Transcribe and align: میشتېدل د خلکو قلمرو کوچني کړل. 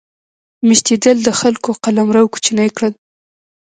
میشتېدل 0.67 1.17
د 1.23 1.29
خلکو 1.39 1.69
قلمرو 1.83 2.31
کوچني 2.33 2.69
کړل. 2.75 2.93